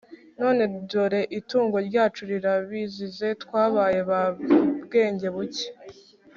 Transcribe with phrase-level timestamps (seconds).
[0.39, 0.59] none
[0.89, 3.27] dore itungo ryacu rirabizize.
[3.43, 4.21] twabaye ba
[4.83, 5.65] bwengebuke!